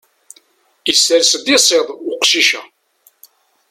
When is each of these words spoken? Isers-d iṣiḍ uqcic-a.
Isers-d 0.91 1.45
iṣiḍ 1.55 1.87
uqcic-a. 2.11 2.61